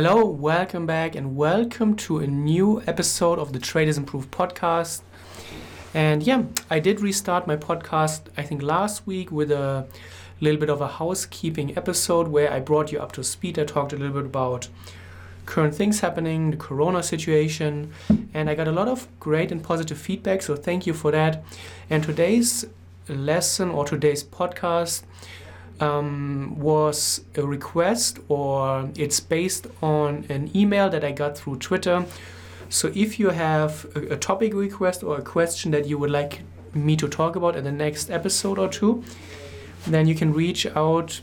Hello, 0.00 0.24
welcome 0.24 0.86
back, 0.86 1.16
and 1.16 1.34
welcome 1.34 1.96
to 1.96 2.20
a 2.20 2.26
new 2.28 2.80
episode 2.86 3.40
of 3.40 3.52
the 3.52 3.58
Traders 3.58 3.98
Improve 3.98 4.30
podcast. 4.30 5.02
And 5.92 6.22
yeah, 6.22 6.44
I 6.70 6.78
did 6.78 7.00
restart 7.00 7.48
my 7.48 7.56
podcast, 7.56 8.20
I 8.36 8.44
think 8.44 8.62
last 8.62 9.08
week, 9.08 9.32
with 9.32 9.50
a 9.50 9.88
little 10.40 10.60
bit 10.60 10.70
of 10.70 10.80
a 10.80 10.86
housekeeping 10.86 11.76
episode 11.76 12.28
where 12.28 12.52
I 12.52 12.60
brought 12.60 12.92
you 12.92 13.00
up 13.00 13.10
to 13.14 13.24
speed. 13.24 13.58
I 13.58 13.64
talked 13.64 13.92
a 13.92 13.96
little 13.96 14.14
bit 14.14 14.26
about 14.26 14.68
current 15.46 15.74
things 15.74 15.98
happening, 15.98 16.52
the 16.52 16.56
corona 16.56 17.02
situation, 17.02 17.92
and 18.32 18.48
I 18.48 18.54
got 18.54 18.68
a 18.68 18.72
lot 18.72 18.86
of 18.86 19.08
great 19.18 19.50
and 19.50 19.64
positive 19.64 19.98
feedback, 19.98 20.42
so 20.42 20.54
thank 20.54 20.86
you 20.86 20.94
for 20.94 21.10
that. 21.10 21.42
And 21.90 22.04
today's 22.04 22.66
lesson 23.08 23.70
or 23.70 23.84
today's 23.84 24.22
podcast 24.22 25.02
um, 25.80 26.54
was 26.58 27.22
a 27.36 27.42
request 27.42 28.18
or 28.28 28.90
it's 28.96 29.20
based 29.20 29.66
on 29.82 30.24
an 30.28 30.50
email 30.56 30.90
that 30.90 31.04
I 31.04 31.12
got 31.12 31.38
through 31.38 31.56
Twitter. 31.58 32.04
So 32.68 32.92
if 32.94 33.18
you 33.18 33.30
have 33.30 33.86
a, 33.94 34.14
a, 34.14 34.16
topic 34.16 34.52
request 34.54 35.02
or 35.02 35.18
a 35.18 35.22
question 35.22 35.70
that 35.70 35.86
you 35.86 35.96
would 35.98 36.10
like 36.10 36.42
me 36.74 36.96
to 36.96 37.08
talk 37.08 37.36
about 37.36 37.56
in 37.56 37.64
the 37.64 37.72
next 37.72 38.10
episode 38.10 38.58
or 38.58 38.68
two, 38.68 39.02
then 39.86 40.06
you 40.06 40.14
can 40.14 40.32
reach 40.32 40.66
out 40.66 41.20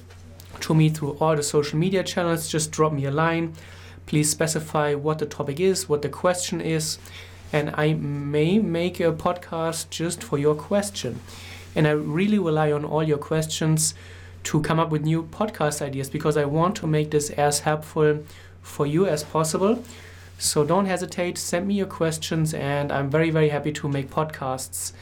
to 0.61 0.73
me 0.73 0.89
through 0.89 1.17
all 1.19 1.35
the 1.35 1.43
social 1.43 1.77
media 1.77 2.03
channels. 2.03 2.47
Just 2.47 2.71
drop 2.71 2.93
me 2.93 3.05
a 3.05 3.11
line. 3.11 3.53
Please 4.05 4.29
specify 4.29 4.93
what 4.93 5.19
the 5.19 5.25
topic 5.25 5.59
is, 5.59 5.89
what 5.89 6.01
the 6.01 6.09
question 6.09 6.61
is, 6.61 6.97
and 7.51 7.73
I 7.75 7.93
may 7.93 8.59
make 8.59 8.99
a 8.99 9.11
podcast 9.11 9.89
just 9.89 10.23
for 10.23 10.37
your 10.37 10.55
question. 10.55 11.19
And 11.75 11.87
I 11.87 11.91
really 11.91 12.39
rely 12.39 12.71
on 12.71 12.85
all 12.85 13.03
your 13.03 13.17
questions 13.17 13.93
to 14.45 14.61
come 14.61 14.79
up 14.79 14.89
with 14.89 15.03
new 15.03 15.23
podcast 15.23 15.81
ideas 15.81 16.09
because 16.09 16.37
I 16.37 16.45
want 16.45 16.75
to 16.77 16.87
make 16.87 17.11
this 17.11 17.29
as 17.31 17.61
helpful 17.61 18.23
for 18.61 18.85
you 18.85 19.05
as 19.05 19.23
possible. 19.23 19.83
So 20.37 20.63
don't 20.63 20.85
hesitate, 20.85 21.37
send 21.37 21.67
me 21.67 21.75
your 21.75 21.87
questions, 21.87 22.53
and 22.53 22.91
I'm 22.91 23.09
very, 23.09 23.29
very 23.29 23.49
happy 23.49 23.71
to 23.73 23.87
make 23.87 24.09
podcasts 24.09 24.93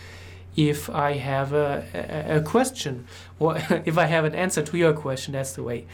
if 0.56 0.90
I 0.90 1.14
have 1.14 1.54
a, 1.54 1.84
a, 1.94 2.38
a 2.38 2.42
question 2.42 3.08
or 3.40 3.58
if 3.86 3.98
I 3.98 4.06
have 4.06 4.26
an 4.26 4.36
answer 4.36 4.62
to 4.62 4.78
your 4.78 4.94
question. 4.94 5.34
That's 5.34 5.54
the 5.54 5.64
way. 5.64 5.88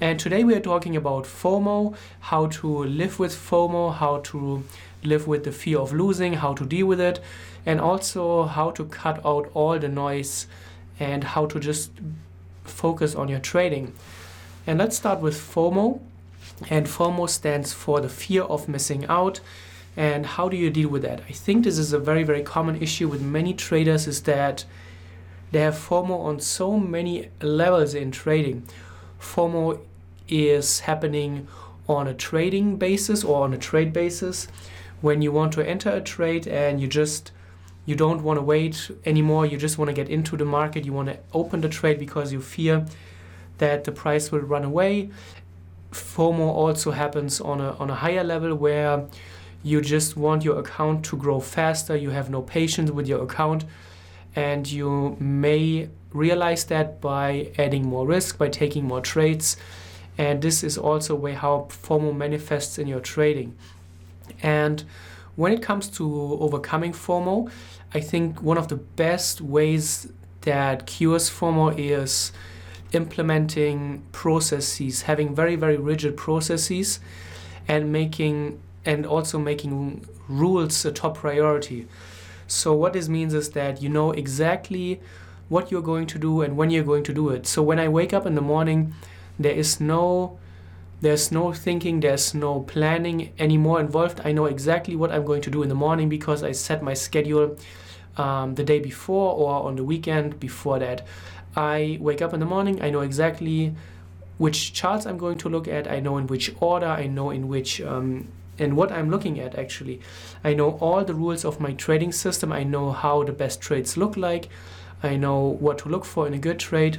And 0.00 0.20
today 0.20 0.44
we 0.44 0.54
are 0.54 0.60
talking 0.60 0.94
about 0.94 1.24
FOMO, 1.24 1.96
how 2.20 2.46
to 2.46 2.84
live 2.84 3.18
with 3.18 3.34
FOMO, 3.34 3.94
how 3.94 4.18
to 4.24 4.62
live 5.02 5.26
with 5.26 5.44
the 5.44 5.52
fear 5.52 5.78
of 5.78 5.92
losing, 5.92 6.34
how 6.34 6.54
to 6.54 6.64
deal 6.64 6.86
with 6.86 7.00
it, 7.00 7.20
and 7.64 7.80
also 7.80 8.44
how 8.44 8.70
to 8.72 8.84
cut 8.84 9.24
out 9.24 9.50
all 9.54 9.78
the 9.78 9.88
noise 9.88 10.46
and 11.00 11.24
how 11.24 11.46
to 11.46 11.58
just 11.58 11.92
focus 12.66 13.14
on 13.14 13.28
your 13.28 13.40
trading. 13.40 13.92
And 14.66 14.78
let's 14.78 14.96
start 14.96 15.20
with 15.20 15.34
FOMO. 15.34 16.00
And 16.70 16.86
FOMO 16.86 17.28
stands 17.28 17.72
for 17.72 18.00
the 18.00 18.08
fear 18.08 18.42
of 18.42 18.68
missing 18.68 19.06
out. 19.06 19.40
And 19.96 20.26
how 20.26 20.48
do 20.48 20.56
you 20.56 20.70
deal 20.70 20.88
with 20.88 21.02
that? 21.02 21.20
I 21.28 21.32
think 21.32 21.64
this 21.64 21.78
is 21.78 21.92
a 21.92 21.98
very, 21.98 22.22
very 22.22 22.42
common 22.42 22.82
issue 22.82 23.08
with 23.08 23.22
many 23.22 23.54
traders 23.54 24.06
is 24.06 24.22
that 24.22 24.64
they 25.52 25.60
have 25.60 25.74
FOMO 25.74 26.18
on 26.18 26.40
so 26.40 26.78
many 26.78 27.30
levels 27.40 27.94
in 27.94 28.10
trading. 28.10 28.64
FOMO 29.20 29.80
is 30.28 30.80
happening 30.80 31.46
on 31.88 32.06
a 32.06 32.14
trading 32.14 32.76
basis 32.76 33.22
or 33.22 33.44
on 33.44 33.54
a 33.54 33.58
trade 33.58 33.92
basis 33.92 34.48
when 35.00 35.22
you 35.22 35.30
want 35.30 35.52
to 35.52 35.66
enter 35.66 35.90
a 35.90 36.00
trade 36.00 36.46
and 36.48 36.80
you 36.80 36.88
just 36.88 37.30
you 37.86 37.94
don't 37.94 38.22
want 38.22 38.36
to 38.38 38.42
wait 38.42 38.90
anymore 39.04 39.46
you 39.46 39.56
just 39.56 39.78
want 39.78 39.88
to 39.88 39.94
get 39.94 40.08
into 40.08 40.36
the 40.36 40.44
market 40.44 40.84
you 40.84 40.92
want 40.92 41.08
to 41.08 41.18
open 41.32 41.60
the 41.60 41.68
trade 41.68 41.98
because 41.98 42.32
you 42.32 42.40
fear 42.40 42.84
that 43.58 43.84
the 43.84 43.92
price 43.92 44.30
will 44.30 44.40
run 44.40 44.64
away. 44.64 45.08
Fomo 45.92 46.48
also 46.48 46.90
happens 46.90 47.40
on 47.40 47.58
a, 47.60 47.72
on 47.76 47.88
a 47.88 47.94
higher 47.94 48.22
level 48.22 48.54
where 48.54 49.06
you 49.62 49.80
just 49.80 50.14
want 50.16 50.44
your 50.44 50.58
account 50.58 51.04
to 51.06 51.16
grow 51.16 51.40
faster 51.40 51.96
you 51.96 52.10
have 52.10 52.28
no 52.28 52.42
patience 52.42 52.90
with 52.90 53.06
your 53.06 53.22
account 53.22 53.64
and 54.34 54.70
you 54.70 55.16
may 55.18 55.88
realize 56.12 56.64
that 56.64 57.00
by 57.00 57.50
adding 57.56 57.86
more 57.86 58.06
risk 58.06 58.36
by 58.36 58.48
taking 58.48 58.84
more 58.84 59.00
trades 59.00 59.56
and 60.18 60.42
this 60.42 60.62
is 60.62 60.78
also 60.78 61.14
way 61.14 61.32
how 61.32 61.68
fomo 61.70 62.14
manifests 62.14 62.78
in 62.78 62.86
your 62.86 63.00
trading. 63.00 63.56
And 64.42 64.84
when 65.36 65.52
it 65.52 65.62
comes 65.62 65.88
to 65.90 66.38
overcoming 66.40 66.92
FOMO, 66.92 67.50
I 67.94 68.00
think 68.00 68.42
one 68.42 68.58
of 68.58 68.68
the 68.68 68.76
best 68.76 69.40
ways 69.40 70.10
that 70.42 70.86
cures 70.86 71.30
FOMO 71.30 71.78
is 71.78 72.32
implementing 72.92 74.02
processes, 74.12 75.02
having 75.02 75.34
very, 75.34 75.56
very 75.56 75.76
rigid 75.76 76.16
processes, 76.16 77.00
and 77.68 77.92
making 77.92 78.60
and 78.84 79.04
also 79.04 79.38
making 79.38 80.06
rules 80.28 80.84
a 80.84 80.92
top 80.92 81.16
priority. 81.16 81.86
So 82.46 82.72
what 82.72 82.92
this 82.92 83.08
means 83.08 83.34
is 83.34 83.50
that 83.50 83.82
you 83.82 83.88
know 83.88 84.12
exactly 84.12 85.00
what 85.48 85.70
you're 85.70 85.82
going 85.82 86.06
to 86.06 86.18
do 86.18 86.40
and 86.42 86.56
when 86.56 86.70
you're 86.70 86.84
going 86.84 87.02
to 87.04 87.12
do 87.12 87.30
it. 87.30 87.46
So 87.46 87.62
when 87.62 87.80
I 87.80 87.88
wake 87.88 88.12
up 88.12 88.26
in 88.26 88.36
the 88.36 88.40
morning, 88.40 88.94
there 89.38 89.52
is 89.52 89.80
no 89.80 90.38
there's 91.00 91.30
no 91.30 91.52
thinking, 91.52 92.00
there's 92.00 92.34
no 92.34 92.60
planning 92.60 93.32
anymore 93.38 93.80
involved. 93.80 94.20
I 94.24 94.32
know 94.32 94.46
exactly 94.46 94.96
what 94.96 95.12
I'm 95.12 95.24
going 95.24 95.42
to 95.42 95.50
do 95.50 95.62
in 95.62 95.68
the 95.68 95.74
morning 95.74 96.08
because 96.08 96.42
I 96.42 96.52
set 96.52 96.82
my 96.82 96.94
schedule 96.94 97.56
um, 98.16 98.54
the 98.54 98.64
day 98.64 98.80
before 98.80 99.34
or 99.34 99.68
on 99.68 99.76
the 99.76 99.84
weekend 99.84 100.40
before 100.40 100.78
that. 100.78 101.06
I 101.54 101.98
wake 102.00 102.22
up 102.22 102.34
in 102.34 102.40
the 102.40 102.46
morning, 102.46 102.82
I 102.82 102.90
know 102.90 103.00
exactly 103.00 103.74
which 104.38 104.72
charts 104.72 105.06
I'm 105.06 105.18
going 105.18 105.38
to 105.38 105.48
look 105.48 105.66
at, 105.66 105.90
I 105.90 106.00
know 106.00 106.18
in 106.18 106.26
which 106.26 106.54
order, 106.60 106.86
I 106.86 107.06
know 107.06 107.30
in 107.30 107.48
which 107.48 107.80
um, 107.80 108.28
and 108.58 108.76
what 108.76 108.90
I'm 108.90 109.10
looking 109.10 109.38
at 109.38 109.58
actually. 109.58 110.00
I 110.42 110.54
know 110.54 110.72
all 110.78 111.04
the 111.04 111.14
rules 111.14 111.44
of 111.44 111.60
my 111.60 111.72
trading 111.72 112.12
system, 112.12 112.52
I 112.52 112.62
know 112.62 112.92
how 112.92 113.22
the 113.24 113.32
best 113.32 113.60
trades 113.60 113.96
look 113.96 114.16
like, 114.16 114.48
I 115.02 115.16
know 115.16 115.40
what 115.40 115.78
to 115.78 115.88
look 115.88 116.04
for 116.04 116.26
in 116.26 116.34
a 116.34 116.38
good 116.38 116.58
trade. 116.58 116.98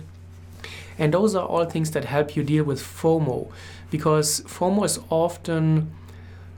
And 0.97 1.13
those 1.13 1.35
are 1.35 1.45
all 1.45 1.65
things 1.65 1.91
that 1.91 2.05
help 2.05 2.35
you 2.35 2.43
deal 2.43 2.63
with 2.63 2.81
FOMO 2.81 3.51
because 3.91 4.41
FOMO 4.41 4.85
is 4.85 4.99
often 5.09 5.91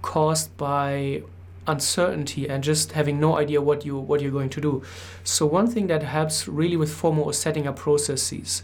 caused 0.01 0.55
by 0.57 1.23
uncertainty 1.67 2.49
and 2.49 2.63
just 2.63 2.93
having 2.93 3.19
no 3.19 3.37
idea 3.37 3.61
what 3.61 3.85
you 3.85 3.97
what 3.97 4.21
you're 4.21 4.31
going 4.31 4.49
to 4.49 4.61
do. 4.61 4.83
So 5.23 5.45
one 5.45 5.67
thing 5.67 5.87
that 5.87 6.03
helps 6.03 6.47
really 6.47 6.77
with 6.77 6.89
FOMO 6.89 7.29
is 7.29 7.37
setting 7.37 7.67
up 7.67 7.75
processes. 7.75 8.63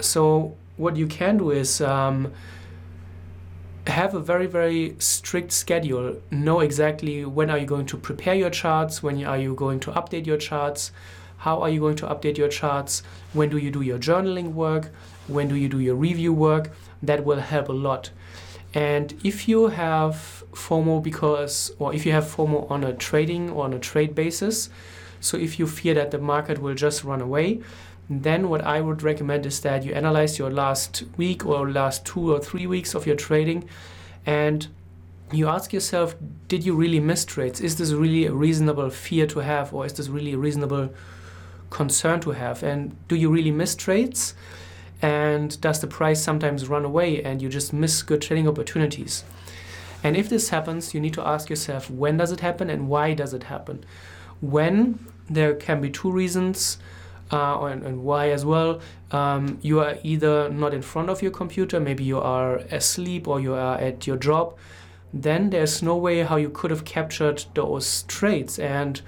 So 0.00 0.56
what 0.76 0.96
you 0.96 1.06
can 1.06 1.38
do 1.38 1.50
is 1.50 1.80
um, 1.80 2.32
have 3.86 4.14
a 4.14 4.20
very 4.20 4.46
very 4.46 4.96
strict 4.98 5.52
schedule. 5.52 6.20
Know 6.30 6.60
exactly 6.60 7.24
when 7.24 7.50
are 7.50 7.58
you 7.58 7.66
going 7.66 7.86
to 7.86 7.96
prepare 7.96 8.34
your 8.34 8.50
charts, 8.50 9.02
when 9.02 9.24
are 9.24 9.38
you 9.38 9.54
going 9.54 9.80
to 9.80 9.92
update 9.92 10.26
your 10.26 10.38
charts, 10.38 10.92
how 11.40 11.60
are 11.62 11.68
you 11.68 11.80
going 11.80 11.96
to 11.96 12.06
update 12.06 12.38
your 12.38 12.48
charts, 12.48 13.02
when 13.32 13.48
do 13.48 13.58
you 13.58 13.70
do 13.70 13.82
your 13.82 13.98
journaling 13.98 14.52
work, 14.52 14.90
when 15.26 15.48
do 15.48 15.56
you 15.56 15.68
do 15.68 15.80
your 15.80 15.94
review 15.94 16.32
work? 16.32 16.70
That 17.02 17.24
will 17.24 17.40
help 17.40 17.68
a 17.68 17.72
lot. 17.72 18.10
And 18.74 19.14
if 19.24 19.48
you 19.48 19.68
have 19.68 20.44
FOMO 20.52 21.02
because 21.02 21.72
or 21.78 21.94
if 21.94 22.04
you 22.06 22.12
have 22.12 22.24
FOMO 22.24 22.70
on 22.70 22.84
a 22.84 22.92
trading 22.92 23.50
or 23.50 23.64
on 23.64 23.72
a 23.72 23.78
trade 23.78 24.14
basis 24.14 24.70
so 25.20 25.36
if 25.36 25.58
you 25.58 25.66
fear 25.66 25.94
that 25.94 26.10
the 26.10 26.18
market 26.18 26.58
will 26.60 26.74
just 26.74 27.04
run 27.04 27.20
away 27.20 27.60
then 28.08 28.48
what 28.48 28.62
I 28.62 28.80
would 28.80 29.02
recommend 29.02 29.46
is 29.46 29.60
that 29.60 29.84
you 29.84 29.92
analyze 29.92 30.38
your 30.38 30.50
last 30.50 31.04
week 31.16 31.46
or 31.46 31.70
last 31.70 32.04
two 32.04 32.32
or 32.32 32.40
three 32.40 32.66
weeks 32.66 32.94
of 32.94 33.06
your 33.06 33.14
trading 33.14 33.68
and 34.26 34.66
you 35.30 35.46
ask 35.46 35.72
yourself 35.72 36.16
did 36.48 36.64
you 36.64 36.74
really 36.74 36.98
miss 36.98 37.24
trades? 37.24 37.60
Is 37.60 37.76
this 37.76 37.92
really 37.92 38.26
a 38.26 38.32
reasonable 38.32 38.90
fear 38.90 39.26
to 39.28 39.38
have 39.38 39.72
or 39.72 39.86
is 39.86 39.92
this 39.92 40.08
really 40.08 40.32
a 40.32 40.38
reasonable 40.38 40.90
concern 41.70 42.20
to 42.20 42.32
have 42.32 42.62
and 42.62 42.96
do 43.08 43.16
you 43.16 43.30
really 43.30 43.50
miss 43.50 43.74
trades? 43.74 44.34
And 45.02 45.58
does 45.60 45.80
the 45.80 45.86
price 45.86 46.22
sometimes 46.22 46.68
run 46.68 46.84
away 46.84 47.22
and 47.22 47.40
you 47.40 47.48
just 47.48 47.72
miss 47.72 48.02
good 48.02 48.20
trading 48.20 48.46
opportunities? 48.46 49.24
And 50.02 50.16
if 50.16 50.28
this 50.28 50.50
happens 50.50 50.94
you 50.94 51.00
need 51.00 51.14
to 51.14 51.26
ask 51.26 51.48
yourself 51.48 51.90
when 51.90 52.16
does 52.16 52.32
it 52.32 52.40
happen 52.40 52.70
and 52.70 52.88
why 52.88 53.14
does 53.14 53.32
it 53.32 53.44
happen? 53.44 53.84
When 54.40 54.98
there 55.28 55.54
can 55.54 55.80
be 55.80 55.90
two 55.90 56.10
reasons 56.10 56.78
uh, 57.32 57.64
and, 57.66 57.84
and, 57.84 58.02
why 58.02 58.30
as 58.30 58.44
well. 58.44 58.80
Um, 59.12 59.60
you 59.62 59.78
are 59.78 59.98
either 60.02 60.48
not 60.50 60.74
in 60.74 60.82
front 60.82 61.10
of 61.10 61.22
your 61.22 61.30
computer 61.30 61.78
maybe 61.78 62.02
you 62.02 62.18
are 62.18 62.56
asleep 62.72 63.28
or 63.28 63.38
you 63.38 63.54
are 63.54 63.78
at 63.78 64.04
your 64.04 64.16
job 64.16 64.58
then 65.12 65.50
there's 65.50 65.82
no 65.82 65.96
way 65.96 66.22
how 66.22 66.36
you 66.36 66.50
could 66.50 66.70
have 66.70 66.84
captured 66.84 67.44
those 67.54 68.04
trades. 68.04 68.58
And 68.58 69.00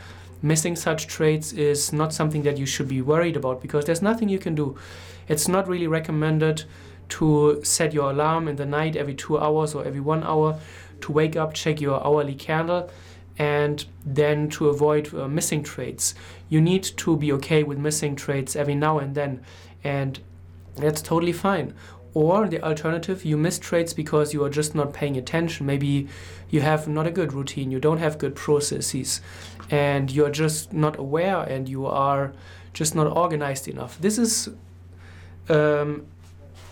missing 0.42 0.76
such 0.76 1.06
trades 1.06 1.52
is 1.52 1.92
not 1.92 2.12
something 2.12 2.42
that 2.42 2.58
you 2.58 2.66
should 2.66 2.88
be 2.88 3.00
worried 3.00 3.36
about 3.36 3.62
because 3.62 3.84
there's 3.84 4.02
nothing 4.02 4.28
you 4.28 4.38
can 4.38 4.54
do 4.54 4.76
it's 5.28 5.48
not 5.48 5.68
really 5.68 5.86
recommended 5.86 6.64
to 7.08 7.60
set 7.62 7.92
your 7.92 8.10
alarm 8.10 8.48
in 8.48 8.56
the 8.56 8.66
night 8.66 8.96
every 8.96 9.14
two 9.14 9.38
hours 9.38 9.74
or 9.74 9.84
every 9.84 10.00
one 10.00 10.22
hour 10.24 10.58
to 11.02 11.12
wake 11.12 11.36
up, 11.36 11.52
check 11.52 11.80
your 11.80 12.04
hourly 12.04 12.34
candle, 12.34 12.90
and 13.38 13.84
then 14.04 14.48
to 14.48 14.68
avoid 14.68 15.12
uh, 15.14 15.28
missing 15.28 15.62
trades. 15.62 16.14
You 16.48 16.60
need 16.60 16.82
to 16.82 17.16
be 17.16 17.32
okay 17.32 17.62
with 17.62 17.78
missing 17.78 18.16
trades 18.16 18.56
every 18.56 18.74
now 18.74 18.98
and 18.98 19.14
then, 19.14 19.44
and 19.84 20.18
that's 20.76 21.02
totally 21.02 21.32
fine. 21.32 21.74
or 22.14 22.46
the 22.46 22.62
alternative, 22.62 23.24
you 23.24 23.38
miss 23.38 23.58
trades 23.58 23.94
because 23.94 24.34
you 24.34 24.44
are 24.44 24.50
just 24.50 24.74
not 24.74 24.92
paying 24.92 25.16
attention. 25.16 25.64
Maybe 25.64 26.08
you 26.50 26.60
have 26.60 26.86
not 26.86 27.06
a 27.06 27.10
good 27.10 27.32
routine, 27.32 27.70
you 27.70 27.80
don't 27.80 27.98
have 27.98 28.18
good 28.18 28.34
processes, 28.34 29.22
and 29.72 30.10
you're 30.10 30.30
just 30.30 30.72
not 30.72 30.98
aware 30.98 31.38
and 31.38 31.66
you 31.66 31.86
are 31.86 32.32
just 32.74 32.94
not 32.94 33.06
organized 33.06 33.66
enough. 33.66 33.98
This 34.00 34.19
is 34.19 34.50
um, 35.48 36.06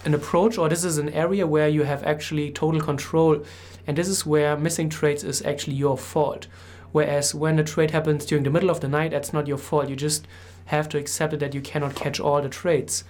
an 0.04 0.12
approach, 0.14 0.58
or 0.58 0.68
this 0.68 0.84
is 0.84 0.98
an 0.98 1.08
area 1.08 1.46
where 1.46 1.68
you 1.68 1.82
have 1.84 2.04
actually 2.04 2.52
total 2.52 2.80
control, 2.80 3.42
and 3.86 3.96
this 3.96 4.06
is 4.06 4.26
where 4.26 4.56
missing 4.56 4.90
trades 4.90 5.24
is 5.24 5.42
actually 5.42 5.76
your 5.76 5.96
fault. 5.96 6.46
Whereas 6.92 7.34
when 7.34 7.58
a 7.58 7.64
trade 7.64 7.92
happens 7.92 8.26
during 8.26 8.44
the 8.44 8.50
middle 8.50 8.70
of 8.70 8.80
the 8.80 8.88
night, 8.88 9.12
that's 9.12 9.32
not 9.32 9.46
your 9.46 9.58
fault. 9.58 9.88
You 9.88 9.96
just 9.96 10.26
have 10.66 10.88
to 10.90 10.98
accept 10.98 11.38
that 11.38 11.54
you 11.54 11.60
cannot 11.62 11.94
catch 11.94 12.20
all 12.20 12.42
the 12.42 12.48
trades. 12.48 13.04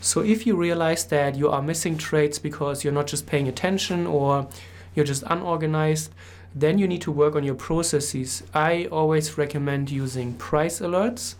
So 0.00 0.20
if 0.20 0.46
you 0.46 0.56
realize 0.56 1.04
that 1.06 1.36
you 1.36 1.48
are 1.48 1.62
missing 1.62 1.96
trades 1.96 2.38
because 2.38 2.84
you're 2.84 2.92
not 2.92 3.06
just 3.06 3.26
paying 3.26 3.48
attention 3.48 4.06
or 4.06 4.48
you're 4.94 5.06
just 5.06 5.22
unorganized, 5.26 6.12
then 6.54 6.78
you 6.78 6.86
need 6.86 7.02
to 7.02 7.12
work 7.12 7.34
on 7.34 7.44
your 7.44 7.54
processes. 7.54 8.42
I 8.52 8.86
always 8.90 9.38
recommend 9.38 9.90
using 9.90 10.34
price 10.34 10.80
alerts, 10.80 11.34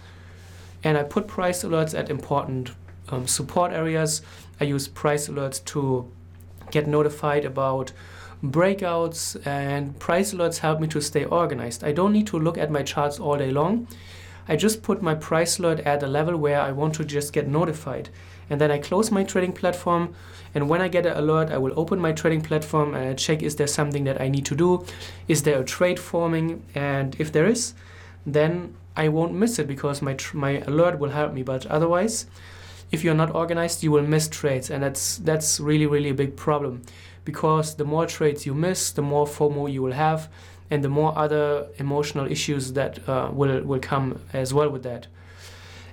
and 0.82 0.96
I 0.96 1.02
put 1.02 1.26
price 1.26 1.62
alerts 1.64 1.98
at 1.98 2.10
important 2.10 2.72
um, 3.08 3.26
support 3.26 3.72
areas. 3.72 4.22
I 4.60 4.64
use 4.64 4.88
price 4.88 5.28
alerts 5.28 5.64
to 5.66 6.10
get 6.70 6.86
notified 6.86 7.44
about 7.44 7.92
breakouts, 8.42 9.46
and 9.46 9.98
price 9.98 10.32
alerts 10.32 10.58
help 10.58 10.80
me 10.80 10.88
to 10.88 11.00
stay 11.00 11.24
organized. 11.24 11.84
I 11.84 11.92
don't 11.92 12.12
need 12.12 12.26
to 12.28 12.38
look 12.38 12.58
at 12.58 12.70
my 12.70 12.82
charts 12.82 13.20
all 13.20 13.36
day 13.36 13.50
long. 13.50 13.86
I 14.48 14.56
just 14.56 14.82
put 14.82 15.02
my 15.02 15.14
price 15.14 15.58
alert 15.58 15.80
at 15.80 16.02
a 16.02 16.08
level 16.08 16.36
where 16.36 16.60
I 16.60 16.72
want 16.72 16.94
to 16.96 17.04
just 17.04 17.32
get 17.32 17.46
notified 17.46 18.08
and 18.52 18.60
then 18.60 18.70
I 18.70 18.76
close 18.76 19.10
my 19.10 19.24
trading 19.24 19.54
platform. 19.54 20.14
And 20.54 20.68
when 20.68 20.82
I 20.82 20.88
get 20.88 21.06
an 21.06 21.16
alert, 21.16 21.50
I 21.50 21.56
will 21.56 21.72
open 21.74 21.98
my 21.98 22.12
trading 22.12 22.42
platform 22.42 22.94
and 22.94 23.08
I 23.08 23.14
check 23.14 23.42
is 23.42 23.56
there 23.56 23.66
something 23.66 24.04
that 24.04 24.20
I 24.20 24.28
need 24.28 24.44
to 24.44 24.54
do? 24.54 24.84
Is 25.26 25.44
there 25.44 25.58
a 25.58 25.64
trade 25.64 25.98
forming? 25.98 26.62
And 26.74 27.16
if 27.18 27.32
there 27.32 27.46
is, 27.46 27.72
then 28.26 28.74
I 28.94 29.08
won't 29.08 29.32
miss 29.32 29.58
it 29.58 29.66
because 29.66 30.02
my 30.02 30.12
tr- 30.12 30.36
my 30.36 30.60
alert 30.66 30.98
will 30.98 31.08
help 31.08 31.32
me. 31.32 31.42
But 31.42 31.64
otherwise, 31.66 32.26
if 32.90 33.02
you're 33.02 33.14
not 33.14 33.34
organized, 33.34 33.82
you 33.82 33.90
will 33.90 34.06
miss 34.06 34.28
trades, 34.28 34.70
and 34.70 34.82
that's 34.82 35.16
that's 35.16 35.58
really 35.58 35.86
really 35.86 36.10
a 36.10 36.14
big 36.14 36.36
problem, 36.36 36.82
because 37.24 37.76
the 37.76 37.86
more 37.86 38.04
trades 38.04 38.44
you 38.44 38.54
miss, 38.54 38.92
the 38.92 39.02
more 39.02 39.26
FOMO 39.26 39.72
you 39.72 39.80
will 39.80 39.94
have, 39.94 40.28
and 40.70 40.84
the 40.84 40.90
more 40.90 41.16
other 41.16 41.68
emotional 41.78 42.30
issues 42.30 42.74
that 42.74 43.08
uh, 43.08 43.30
will 43.32 43.62
will 43.62 43.80
come 43.80 44.20
as 44.34 44.52
well 44.52 44.68
with 44.68 44.82
that. 44.82 45.06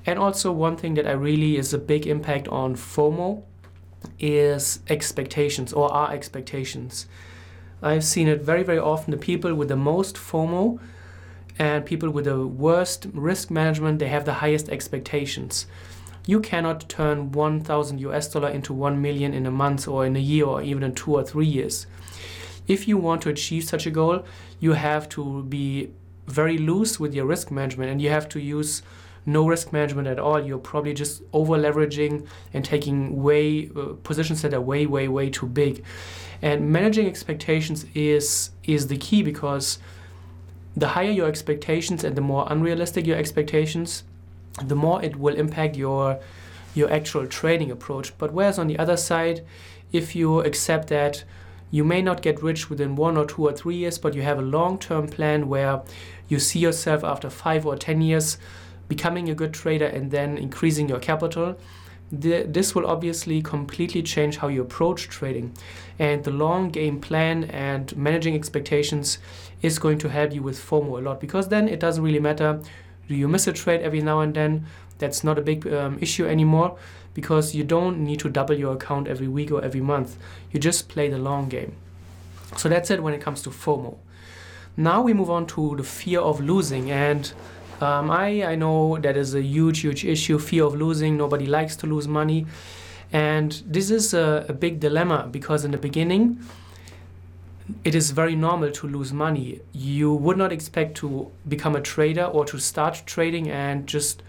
And 0.09 0.17
also, 0.17 0.51
one 0.51 0.75
thing 0.75 0.95
that 0.95 1.05
I 1.05 1.11
really 1.11 1.55
is 1.55 1.71
a 1.71 1.77
big 1.77 2.07
impact 2.07 2.47
on 2.47 2.75
FOMO 2.75 3.43
is 4.19 4.79
expectations 4.89 5.71
or 5.71 5.93
our 5.93 6.11
expectations. 6.11 7.05
I've 7.83 8.03
seen 8.03 8.27
it 8.27 8.41
very, 8.41 8.63
very 8.63 8.79
often. 8.79 9.11
The 9.11 9.17
people 9.17 9.53
with 9.53 9.67
the 9.67 9.75
most 9.75 10.15
FOMO 10.15 10.79
and 11.59 11.85
people 11.85 12.09
with 12.09 12.25
the 12.25 12.47
worst 12.47 13.05
risk 13.13 13.51
management, 13.51 13.99
they 13.99 14.07
have 14.07 14.25
the 14.25 14.33
highest 14.33 14.67
expectations. 14.69 15.67
You 16.25 16.39
cannot 16.39 16.89
turn 16.89 17.31
1,000 17.31 17.99
US 17.99 18.29
dollar 18.29 18.49
into 18.49 18.73
1 18.73 18.99
million 18.99 19.35
in 19.35 19.45
a 19.45 19.51
month 19.51 19.87
or 19.87 20.07
in 20.07 20.15
a 20.15 20.19
year 20.19 20.45
or 20.45 20.63
even 20.63 20.81
in 20.81 20.95
two 20.95 21.13
or 21.13 21.23
three 21.23 21.45
years. 21.45 21.85
If 22.67 22.87
you 22.87 22.97
want 22.97 23.21
to 23.21 23.29
achieve 23.29 23.65
such 23.65 23.85
a 23.85 23.91
goal, 23.91 24.25
you 24.59 24.73
have 24.73 25.07
to 25.09 25.43
be 25.43 25.91
very 26.25 26.57
loose 26.57 26.99
with 26.99 27.13
your 27.13 27.27
risk 27.27 27.51
management 27.51 27.91
and 27.91 28.01
you 28.01 28.09
have 28.09 28.27
to 28.29 28.39
use 28.39 28.81
no 29.25 29.47
risk 29.47 29.71
management 29.73 30.07
at 30.07 30.19
all. 30.19 30.39
You're 30.39 30.57
probably 30.57 30.93
just 30.93 31.21
over 31.33 31.57
leveraging 31.57 32.27
and 32.53 32.63
taking 32.63 33.21
way 33.21 33.69
uh, 33.75 33.93
positions 34.03 34.41
that 34.41 34.53
are 34.53 34.61
way, 34.61 34.85
way, 34.85 35.07
way 35.07 35.29
too 35.29 35.47
big. 35.47 35.83
And 36.41 36.71
managing 36.71 37.07
expectations 37.07 37.85
is 37.93 38.51
is 38.63 38.87
the 38.87 38.97
key 38.97 39.23
because 39.23 39.79
the 40.75 40.89
higher 40.89 41.11
your 41.11 41.27
expectations 41.27 42.03
and 42.03 42.15
the 42.15 42.21
more 42.21 42.47
unrealistic 42.49 43.05
your 43.05 43.17
expectations, 43.17 44.03
the 44.63 44.75
more 44.75 45.03
it 45.03 45.17
will 45.17 45.35
impact 45.35 45.75
your 45.75 46.19
your 46.73 46.91
actual 46.91 47.27
trading 47.27 47.71
approach. 47.71 48.17
But 48.17 48.31
whereas 48.31 48.57
on 48.57 48.67
the 48.67 48.79
other 48.79 48.97
side, 48.97 49.45
if 49.91 50.15
you 50.15 50.39
accept 50.41 50.87
that 50.89 51.23
you 51.71 51.83
may 51.83 52.01
not 52.01 52.21
get 52.21 52.41
rich 52.41 52.69
within 52.69 52.95
one 52.95 53.17
or 53.17 53.25
two 53.25 53.45
or 53.45 53.53
three 53.53 53.75
years, 53.75 53.97
but 53.97 54.13
you 54.13 54.21
have 54.21 54.39
a 54.39 54.41
long 54.41 54.79
term 54.79 55.07
plan 55.07 55.47
where 55.47 55.81
you 56.27 56.39
see 56.39 56.59
yourself 56.59 57.03
after 57.03 57.29
five 57.29 57.65
or 57.65 57.75
ten 57.75 58.01
years 58.01 58.37
becoming 58.89 59.29
a 59.29 59.35
good 59.35 59.53
trader 59.53 59.85
and 59.85 60.11
then 60.11 60.37
increasing 60.37 60.89
your 60.89 60.99
capital, 60.99 61.57
this 62.11 62.73
will 62.73 62.87
obviously 62.87 63.41
completely 63.41 64.01
change 64.01 64.37
how 64.37 64.47
you 64.47 64.61
approach 64.61 65.07
trading. 65.07 65.53
And 65.99 66.23
the 66.23 66.31
long 66.31 66.69
game 66.69 66.99
plan 66.99 67.45
and 67.45 67.95
managing 67.95 68.35
expectations 68.35 69.19
is 69.61 69.79
going 69.79 69.99
to 69.99 70.09
help 70.09 70.33
you 70.33 70.41
with 70.41 70.59
FOMO 70.59 70.99
a 70.99 71.01
lot 71.01 71.21
because 71.21 71.49
then 71.49 71.69
it 71.69 71.79
doesn't 71.79 72.03
really 72.03 72.19
matter. 72.19 72.59
Do 73.07 73.15
you 73.15 73.27
miss 73.27 73.47
a 73.47 73.53
trade 73.53 73.81
every 73.81 74.01
now 74.01 74.21
and 74.21 74.33
then? 74.33 74.65
That's 74.97 75.23
not 75.23 75.37
a 75.37 75.41
big 75.41 75.71
um, 75.71 75.97
issue 76.01 76.25
anymore 76.27 76.77
because 77.13 77.55
you 77.55 77.63
don't 77.63 77.99
need 77.99 78.19
to 78.19 78.29
double 78.29 78.55
your 78.55 78.73
account 78.73 79.07
every 79.07 79.27
week 79.27 79.51
or 79.51 79.63
every 79.63 79.81
month. 79.81 80.17
You 80.51 80.59
just 80.59 80.89
play 80.89 81.09
the 81.09 81.17
long 81.17 81.47
game. 81.47 81.75
So 82.57 82.69
that's 82.69 82.89
it 82.89 83.03
when 83.03 83.13
it 83.13 83.21
comes 83.21 83.41
to 83.43 83.49
FOMO. 83.49 83.97
Now 84.75 85.01
we 85.01 85.13
move 85.13 85.29
on 85.29 85.45
to 85.47 85.75
the 85.75 85.83
fear 85.83 86.19
of 86.19 86.39
losing 86.39 86.89
and 86.89 87.31
um, 87.81 88.11
I, 88.11 88.43
I 88.43 88.55
know 88.55 88.97
that 88.97 89.15
is 89.17 89.35
a 89.35 89.41
huge, 89.41 89.79
huge 89.79 90.05
issue 90.05 90.39
fear 90.39 90.65
of 90.65 90.75
losing. 90.75 91.17
Nobody 91.17 91.45
likes 91.45 91.75
to 91.77 91.87
lose 91.87 92.07
money. 92.07 92.45
And 93.11 93.61
this 93.65 93.89
is 93.89 94.13
a, 94.13 94.45
a 94.47 94.53
big 94.53 94.79
dilemma 94.79 95.27
because 95.31 95.65
in 95.65 95.71
the 95.71 95.77
beginning, 95.77 96.39
it 97.83 97.95
is 97.95 98.11
very 98.11 98.35
normal 98.35 98.71
to 98.71 98.87
lose 98.87 99.13
money. 99.13 99.61
You 99.73 100.13
would 100.13 100.37
not 100.37 100.51
expect 100.51 100.97
to 100.97 101.31
become 101.47 101.75
a 101.75 101.81
trader 101.81 102.25
or 102.25 102.45
to 102.45 102.59
start 102.59 103.03
trading 103.05 103.49
and 103.49 103.87
just 103.87 104.23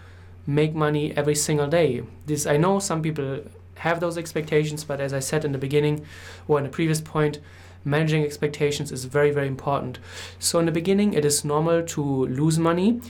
make 0.47 0.73
money 0.73 1.15
every 1.15 1.35
single 1.35 1.67
day. 1.67 2.03
This 2.25 2.45
I 2.45 2.57
know 2.57 2.79
some 2.79 3.01
people 3.01 3.41
have 3.75 3.99
those 3.99 4.17
expectations, 4.17 4.83
but 4.83 4.99
as 4.99 5.13
I 5.13 5.19
said 5.19 5.43
in 5.45 5.51
the 5.51 5.57
beginning 5.57 6.05
or 6.47 6.57
in 6.57 6.63
the 6.63 6.69
previous 6.69 7.01
point, 7.01 7.39
managing 7.83 8.23
expectations 8.23 8.91
is 8.91 9.05
very 9.05 9.31
very 9.31 9.47
important. 9.47 9.99
So 10.39 10.59
in 10.59 10.65
the 10.65 10.71
beginning, 10.71 11.13
it 11.13 11.25
is 11.25 11.43
normal 11.43 11.83
to 11.83 12.25
lose 12.27 12.59
money, 12.59 13.01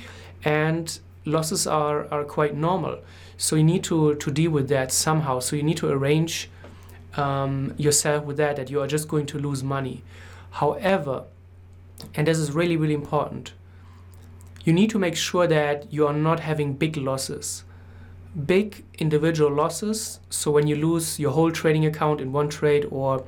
and 0.43 0.99
losses 1.25 1.67
are, 1.67 2.11
are 2.11 2.23
quite 2.23 2.55
normal. 2.55 2.99
So 3.37 3.55
you 3.55 3.63
need 3.63 3.83
to, 3.85 4.15
to 4.15 4.31
deal 4.31 4.51
with 4.51 4.69
that 4.69 4.91
somehow. 4.91 5.39
So 5.39 5.55
you 5.55 5.63
need 5.63 5.77
to 5.77 5.89
arrange 5.89 6.49
um, 7.15 7.73
yourself 7.77 8.25
with 8.25 8.37
that, 8.37 8.55
that 8.55 8.69
you 8.69 8.81
are 8.81 8.87
just 8.87 9.07
going 9.07 9.25
to 9.27 9.39
lose 9.39 9.63
money. 9.63 10.03
However, 10.51 11.23
and 12.15 12.27
this 12.27 12.37
is 12.37 12.51
really, 12.51 12.77
really 12.77 12.93
important, 12.93 13.53
you 14.63 14.73
need 14.73 14.89
to 14.91 14.99
make 14.99 15.15
sure 15.15 15.47
that 15.47 15.91
you 15.91 16.05
are 16.05 16.13
not 16.13 16.41
having 16.41 16.73
big 16.73 16.97
losses. 16.97 17.63
Big 18.45 18.85
individual 18.97 19.51
losses, 19.51 20.19
so 20.29 20.51
when 20.51 20.67
you 20.67 20.75
lose 20.75 21.19
your 21.19 21.31
whole 21.31 21.51
trading 21.51 21.85
account 21.85 22.21
in 22.21 22.31
one 22.31 22.47
trade 22.47 22.87
or 22.89 23.25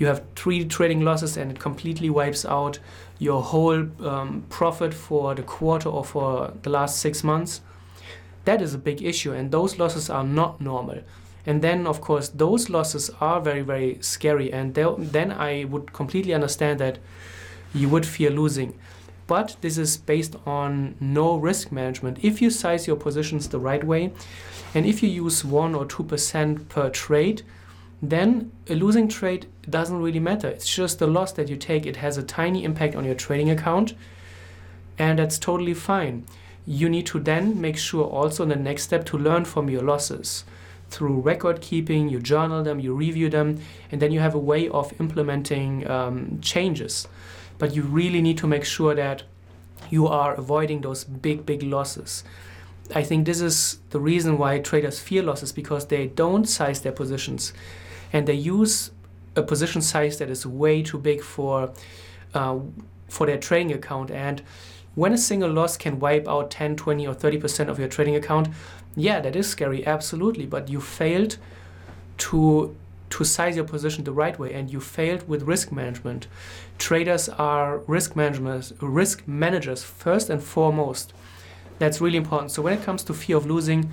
you 0.00 0.06
have 0.06 0.22
three 0.34 0.64
trading 0.64 1.02
losses 1.02 1.36
and 1.36 1.50
it 1.50 1.58
completely 1.60 2.08
wipes 2.08 2.46
out 2.46 2.78
your 3.18 3.42
whole 3.42 3.86
um, 4.04 4.46
profit 4.48 4.94
for 4.94 5.34
the 5.34 5.42
quarter 5.42 5.90
or 5.90 6.02
for 6.02 6.54
the 6.62 6.70
last 6.70 6.98
six 6.98 7.22
months, 7.22 7.60
that 8.46 8.62
is 8.62 8.72
a 8.72 8.78
big 8.78 9.02
issue. 9.02 9.32
And 9.32 9.52
those 9.52 9.78
losses 9.78 10.08
are 10.08 10.24
not 10.24 10.58
normal. 10.58 11.02
And 11.44 11.60
then, 11.60 11.86
of 11.86 12.00
course, 12.00 12.30
those 12.30 12.70
losses 12.70 13.10
are 13.20 13.42
very, 13.42 13.60
very 13.60 13.98
scary. 14.00 14.50
And 14.50 14.74
then 14.74 15.32
I 15.32 15.64
would 15.64 15.92
completely 15.92 16.32
understand 16.32 16.80
that 16.80 16.98
you 17.74 17.90
would 17.90 18.06
fear 18.06 18.30
losing. 18.30 18.78
But 19.26 19.56
this 19.60 19.76
is 19.76 19.98
based 19.98 20.34
on 20.46 20.96
no 20.98 21.36
risk 21.36 21.70
management. 21.70 22.24
If 22.24 22.40
you 22.40 22.48
size 22.48 22.86
your 22.86 22.96
positions 22.96 23.48
the 23.48 23.60
right 23.60 23.84
way, 23.84 24.12
and 24.74 24.86
if 24.86 25.02
you 25.02 25.10
use 25.10 25.44
1 25.44 25.74
or 25.74 25.84
2% 25.84 26.68
per 26.70 26.88
trade, 26.88 27.42
then 28.02 28.50
a 28.68 28.74
losing 28.74 29.08
trade 29.08 29.46
doesn't 29.68 30.00
really 30.00 30.20
matter. 30.20 30.48
It's 30.48 30.74
just 30.74 30.98
the 30.98 31.06
loss 31.06 31.32
that 31.32 31.48
you 31.48 31.56
take. 31.56 31.84
It 31.84 31.96
has 31.96 32.16
a 32.16 32.22
tiny 32.22 32.64
impact 32.64 32.94
on 32.94 33.04
your 33.04 33.14
trading 33.14 33.50
account, 33.50 33.94
and 34.98 35.18
that's 35.18 35.38
totally 35.38 35.74
fine. 35.74 36.24
You 36.66 36.88
need 36.88 37.06
to 37.06 37.20
then 37.20 37.60
make 37.60 37.76
sure 37.76 38.04
also 38.04 38.44
in 38.44 38.48
the 38.48 38.56
next 38.56 38.84
step 38.84 39.04
to 39.06 39.18
learn 39.18 39.44
from 39.44 39.68
your 39.68 39.82
losses. 39.82 40.44
Through 40.88 41.20
record 41.20 41.60
keeping, 41.60 42.08
you 42.08 42.20
journal 42.20 42.62
them, 42.62 42.80
you 42.80 42.94
review 42.94 43.28
them, 43.28 43.60
and 43.92 44.00
then 44.00 44.12
you 44.12 44.20
have 44.20 44.34
a 44.34 44.38
way 44.38 44.68
of 44.68 44.98
implementing 44.98 45.88
um, 45.88 46.40
changes. 46.40 47.06
But 47.58 47.74
you 47.76 47.82
really 47.82 48.22
need 48.22 48.38
to 48.38 48.46
make 48.46 48.64
sure 48.64 48.94
that 48.94 49.24
you 49.90 50.06
are 50.06 50.34
avoiding 50.34 50.80
those 50.80 51.04
big, 51.04 51.44
big 51.44 51.62
losses. 51.62 52.24
I 52.94 53.02
think 53.02 53.26
this 53.26 53.40
is 53.40 53.78
the 53.90 54.00
reason 54.00 54.38
why 54.38 54.58
traders 54.58 54.98
fear 54.98 55.22
losses 55.22 55.52
because 55.52 55.86
they 55.86 56.08
don't 56.08 56.46
size 56.46 56.80
their 56.80 56.92
positions 56.92 57.52
and 58.12 58.26
they 58.26 58.34
use 58.34 58.90
a 59.36 59.42
position 59.42 59.80
size 59.80 60.18
that 60.18 60.28
is 60.28 60.46
way 60.46 60.82
too 60.82 60.98
big 60.98 61.22
for 61.22 61.72
uh, 62.34 62.58
for 63.08 63.26
their 63.26 63.38
trading 63.38 63.72
account 63.72 64.10
and 64.10 64.42
when 64.94 65.12
a 65.12 65.18
single 65.18 65.50
loss 65.50 65.76
can 65.76 65.98
wipe 65.98 66.28
out 66.28 66.50
10 66.50 66.76
20 66.76 67.06
or 67.06 67.14
30% 67.14 67.68
of 67.68 67.78
your 67.78 67.88
trading 67.88 68.16
account 68.16 68.48
yeah 68.96 69.20
that 69.20 69.36
is 69.36 69.48
scary 69.48 69.86
absolutely 69.86 70.46
but 70.46 70.68
you 70.68 70.80
failed 70.80 71.36
to 72.18 72.76
to 73.10 73.24
size 73.24 73.56
your 73.56 73.64
position 73.64 74.04
the 74.04 74.12
right 74.12 74.38
way 74.38 74.54
and 74.54 74.70
you 74.70 74.80
failed 74.80 75.28
with 75.28 75.42
risk 75.42 75.72
management. 75.72 76.28
Traders 76.78 77.28
are 77.28 77.78
risk 77.86 78.16
managers, 78.16 78.72
risk 78.80 79.26
managers 79.26 79.82
first 79.82 80.30
and 80.30 80.42
foremost. 80.42 81.12
That's 81.78 82.00
really 82.00 82.16
important. 82.16 82.52
So 82.52 82.62
when 82.62 82.72
it 82.72 82.84
comes 82.84 83.02
to 83.04 83.14
fear 83.14 83.36
of 83.36 83.46
losing, 83.46 83.92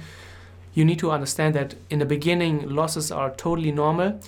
you 0.78 0.86
need 0.86 1.00
to 1.00 1.10
understand 1.10 1.56
that 1.56 1.74
in 1.90 1.98
the 1.98 2.06
beginning 2.06 2.70
losses 2.70 3.12
are 3.12 3.32
totally 3.32 3.72
normal. 3.72 4.20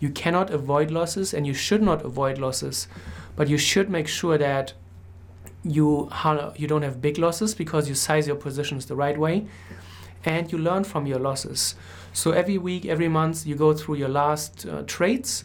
You 0.00 0.08
cannot 0.08 0.48
avoid 0.48 0.90
losses 0.90 1.34
and 1.34 1.46
you 1.46 1.52
should 1.52 1.82
not 1.82 2.02
avoid 2.02 2.38
losses, 2.38 2.88
but 3.36 3.46
you 3.46 3.58
should 3.58 3.90
make 3.90 4.08
sure 4.08 4.38
that 4.38 4.72
you 5.62 6.10
you 6.56 6.66
don't 6.66 6.80
have 6.80 7.02
big 7.02 7.18
losses 7.18 7.54
because 7.54 7.90
you 7.90 7.94
size 7.94 8.26
your 8.26 8.36
positions 8.36 8.86
the 8.86 8.96
right 8.96 9.18
way 9.18 9.46
and 10.24 10.50
you 10.50 10.56
learn 10.56 10.84
from 10.84 11.04
your 11.04 11.18
losses. 11.18 11.74
So 12.14 12.30
every 12.30 12.56
week, 12.56 12.86
every 12.86 13.08
month, 13.08 13.46
you 13.46 13.54
go 13.54 13.74
through 13.74 13.96
your 13.96 14.08
last 14.08 14.64
uh, 14.64 14.84
trades 14.86 15.44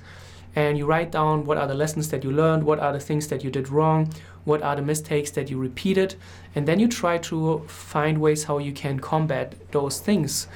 and 0.56 0.78
you 0.78 0.86
write 0.86 1.12
down 1.12 1.44
what 1.44 1.58
are 1.58 1.68
the 1.68 1.76
lessons 1.84 2.08
that 2.12 2.24
you 2.24 2.32
learned, 2.32 2.64
what 2.64 2.80
are 2.80 2.94
the 2.94 3.02
things 3.02 3.28
that 3.28 3.44
you 3.44 3.52
did 3.52 3.68
wrong, 3.68 4.14
what 4.46 4.62
are 4.62 4.76
the 4.76 4.82
mistakes 4.82 5.32
that 5.32 5.50
you 5.50 5.58
repeated, 5.58 6.16
and 6.56 6.68
then 6.68 6.80
you 6.80 6.88
try 6.88 7.18
to 7.18 7.64
find 7.68 8.20
ways 8.20 8.44
how 8.46 8.58
you 8.58 8.72
can 8.72 9.00
combat 9.00 9.56
those 9.72 10.00
things. 10.00 10.48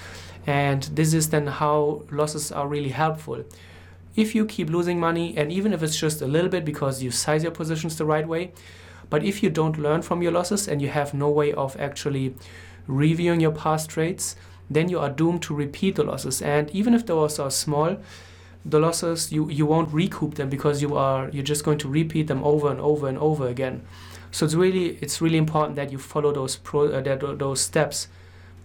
And 0.45 0.83
this 0.83 1.13
is 1.13 1.29
then 1.29 1.47
how 1.47 2.03
losses 2.11 2.51
are 2.51 2.67
really 2.67 2.89
helpful. 2.89 3.43
If 4.15 4.33
you 4.33 4.45
keep 4.45 4.69
losing 4.69 4.99
money, 4.99 5.37
and 5.37 5.51
even 5.51 5.73
if 5.73 5.83
it's 5.83 5.99
just 5.99 6.21
a 6.21 6.27
little 6.27 6.49
bit 6.49 6.65
because 6.65 7.03
you 7.03 7.11
size 7.11 7.43
your 7.43 7.51
positions 7.51 7.97
the 7.97 8.05
right 8.05 8.27
way, 8.27 8.51
but 9.09 9.23
if 9.23 9.41
you 9.41 9.49
don't 9.49 9.77
learn 9.77 10.01
from 10.01 10.21
your 10.21 10.31
losses 10.31 10.67
and 10.67 10.81
you 10.81 10.89
have 10.89 11.13
no 11.13 11.29
way 11.29 11.53
of 11.53 11.79
actually 11.79 12.35
reviewing 12.87 13.39
your 13.39 13.51
past 13.51 13.89
trades, 13.89 14.35
then 14.69 14.89
you 14.89 14.99
are 14.99 15.09
doomed 15.09 15.41
to 15.43 15.55
repeat 15.55 15.95
the 15.95 16.03
losses. 16.03 16.41
And 16.41 16.69
even 16.71 16.93
if 16.93 17.05
those 17.05 17.39
are 17.39 17.51
small, 17.51 17.97
the 18.65 18.79
losses 18.79 19.31
you, 19.31 19.49
you 19.49 19.65
won't 19.65 19.93
recoup 19.93 20.35
them 20.35 20.49
because 20.49 20.81
you 20.81 20.95
are 20.95 21.29
you're 21.29 21.43
just 21.43 21.63
going 21.63 21.77
to 21.79 21.87
repeat 21.87 22.27
them 22.27 22.43
over 22.43 22.69
and 22.69 22.79
over 22.79 23.07
and 23.07 23.17
over 23.17 23.47
again. 23.47 23.81
So 24.31 24.45
it's 24.45 24.55
really 24.55 24.97
it's 25.01 25.21
really 25.21 25.37
important 25.37 25.75
that 25.77 25.91
you 25.91 25.97
follow 25.97 26.31
those 26.33 26.57
pro, 26.57 26.91
uh, 26.91 27.01
that, 27.01 27.39
those 27.39 27.61
steps, 27.61 28.07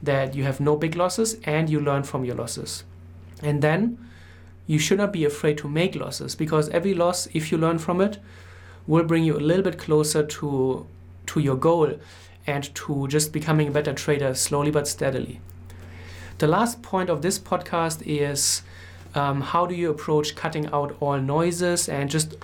that 0.02 0.34
you 0.34 0.44
have 0.44 0.60
no 0.60 0.76
big 0.76 0.96
losses 0.96 1.36
and 1.44 1.70
you 1.70 1.80
learn 1.80 2.02
from 2.02 2.24
your 2.24 2.34
losses, 2.34 2.84
and 3.42 3.62
then 3.62 3.98
you 4.66 4.78
should 4.78 4.98
not 4.98 5.12
be 5.12 5.24
afraid 5.24 5.58
to 5.58 5.68
make 5.68 5.94
losses 5.94 6.34
because 6.34 6.68
every 6.70 6.94
loss, 6.94 7.26
if 7.32 7.52
you 7.52 7.58
learn 7.58 7.78
from 7.78 8.00
it, 8.00 8.18
will 8.86 9.04
bring 9.04 9.24
you 9.24 9.36
a 9.36 9.40
little 9.40 9.62
bit 9.62 9.78
closer 9.78 10.24
to 10.24 10.86
to 11.26 11.40
your 11.40 11.56
goal 11.56 11.94
and 12.46 12.74
to 12.74 13.06
just 13.08 13.32
becoming 13.32 13.68
a 13.68 13.70
better 13.70 13.92
trader 13.92 14.34
slowly 14.34 14.70
but 14.70 14.88
steadily. 14.88 15.40
The 16.38 16.48
last 16.48 16.82
point 16.82 17.08
of 17.08 17.22
this 17.22 17.38
podcast 17.38 18.02
is 18.04 18.62
um, 19.14 19.40
how 19.40 19.66
do 19.66 19.74
you 19.74 19.90
approach 19.90 20.34
cutting 20.34 20.66
out 20.66 20.96
all 21.00 21.18
noises 21.18 21.88
and 21.88 22.08
just 22.10 22.36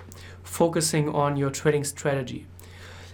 focusing 0.49 1.09
on 1.11 1.37
your 1.37 1.51
trading 1.51 1.85
strategy. 1.85 2.47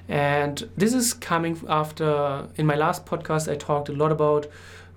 And 0.09 0.69
this 0.77 0.95
is 0.95 1.13
coming 1.13 1.61
after, 1.69 2.49
in 2.57 2.67
my 2.67 2.77
last 2.77 3.05
podcast, 3.07 3.51
I 3.51 3.57
talked 3.57 3.89
a 3.89 3.93
lot 3.93 4.13
about 4.13 4.47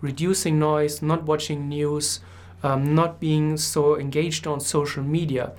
reducing 0.01 0.59
noise, 0.59 1.01
not 1.01 1.23
watching 1.23 1.67
news, 1.67 2.19
um, 2.63 2.93
not 2.93 3.19
being 3.19 3.57
so 3.57 3.97
engaged 3.97 4.45
on 4.45 4.59
social 4.59 5.03
media, 5.03 5.53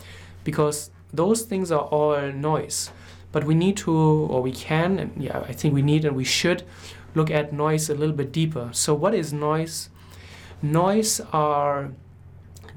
because 0.44 0.90
those 1.12 1.42
things 1.42 1.72
are 1.72 1.86
all 1.96 2.30
noise. 2.32 2.90
But 3.32 3.44
we 3.44 3.54
need 3.54 3.76
to, 3.78 3.92
or 3.92 4.40
we 4.42 4.52
can, 4.52 4.98
and 4.98 5.22
yeah, 5.22 5.40
I 5.40 5.52
think 5.52 5.74
we 5.74 5.82
need 5.82 6.04
and 6.04 6.16
we 6.16 6.24
should 6.24 6.62
look 7.14 7.30
at 7.30 7.52
noise 7.52 7.90
a 7.90 7.94
little 7.94 8.14
bit 8.14 8.32
deeper. 8.32 8.70
So, 8.72 8.94
what 8.94 9.14
is 9.14 9.32
noise? 9.32 9.90
Noise 10.62 11.20
are 11.32 11.92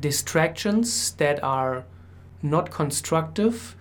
distractions 0.01 1.11
that 1.13 1.41
are 1.43 1.85
not 2.41 2.71
constructive, 2.71 3.75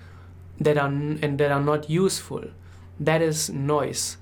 that 0.60 0.76
are 0.76 0.86
and 0.88 1.38
that 1.38 1.50
are 1.50 1.60
not 1.60 1.88
useful. 1.90 2.44
That 2.98 3.22
is 3.22 3.50
noise. 3.50 4.18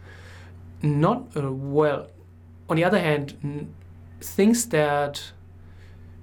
Not 0.83 1.37
uh, 1.37 1.53
well. 1.53 2.09
On 2.69 2.77
the 2.77 2.85
other 2.85 3.01
hand, 3.01 3.75
things 4.21 4.67
that 4.67 5.33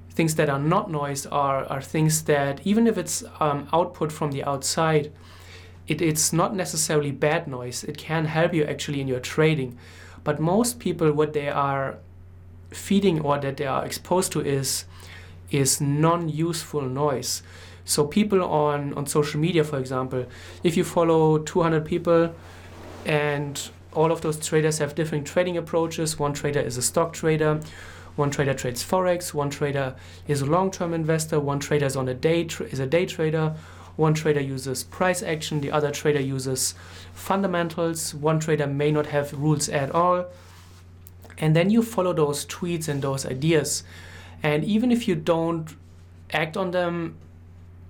things 0.09 0.35
that 0.35 0.49
are 0.49 0.59
not 0.59 0.89
noise 0.89 1.25
are 1.25 1.65
are 1.65 1.81
things 1.81 2.23
that 2.23 2.61
even 2.63 2.87
if 2.87 2.97
it's 2.97 3.23
um, 3.39 3.67
output 3.73 4.11
from 4.11 4.31
the 4.31 4.43
outside, 4.45 5.11
it, 5.87 6.01
it's 6.01 6.31
not 6.31 6.55
necessarily 6.55 7.11
bad 7.11 7.47
noise. 7.47 7.83
It 7.83 7.97
can 7.97 8.25
help 8.25 8.53
you 8.53 8.63
actually 8.63 9.01
in 9.01 9.07
your 9.07 9.19
trading. 9.19 9.77
But 10.23 10.39
most 10.39 10.79
people, 10.79 11.11
what 11.11 11.33
they 11.33 11.49
are 11.49 11.97
feeding 12.71 13.21
or 13.21 13.37
that 13.39 13.57
they 13.57 13.65
are 13.67 13.85
exposed 13.85 14.31
to 14.31 14.41
is 14.41 14.85
is 15.51 15.79
non-useful 15.81 16.81
noise. 16.81 17.43
So 17.85 18.05
people 18.05 18.43
on 18.43 18.93
on 18.93 19.05
social 19.05 19.39
media, 19.39 19.63
for 19.63 19.79
example, 19.79 20.25
if 20.63 20.75
you 20.75 20.83
follow 20.83 21.37
200 21.39 21.85
people 21.85 22.33
and 23.05 23.69
all 23.95 24.11
of 24.11 24.21
those 24.21 24.45
traders 24.45 24.79
have 24.79 24.93
different 24.93 25.25
trading 25.25 25.57
approaches. 25.57 26.19
One 26.19 26.33
trader 26.33 26.59
is 26.59 26.77
a 26.77 26.81
stock 26.81 27.13
trader, 27.13 27.61
one 28.15 28.29
trader 28.29 28.53
trades 28.53 28.83
forex, 28.83 29.33
one 29.33 29.49
trader 29.49 29.95
is 30.27 30.41
a 30.41 30.45
long-term 30.45 30.93
investor, 30.93 31.39
one 31.39 31.59
trader 31.59 31.85
is 31.85 31.95
on 31.95 32.09
a 32.09 32.13
day 32.13 32.41
is 32.71 32.79
a 32.79 32.85
day 32.85 33.05
trader, 33.05 33.55
one 33.95 34.13
trader 34.13 34.41
uses 34.41 34.83
price 34.83 35.23
action, 35.23 35.61
the 35.61 35.71
other 35.71 35.91
trader 35.91 36.19
uses 36.19 36.75
fundamentals, 37.13 38.13
one 38.13 38.39
trader 38.39 38.67
may 38.67 38.91
not 38.91 39.07
have 39.07 39.33
rules 39.33 39.69
at 39.69 39.91
all. 39.91 40.25
And 41.37 41.55
then 41.55 41.69
you 41.69 41.81
follow 41.81 42.13
those 42.13 42.45
tweets 42.45 42.87
and 42.87 43.01
those 43.01 43.25
ideas. 43.25 43.83
And 44.45 44.63
even 44.63 44.91
if 44.91 45.07
you 45.07 45.15
don't 45.15 45.67
act 46.31 46.55
on 46.55 46.69
them 46.69 47.15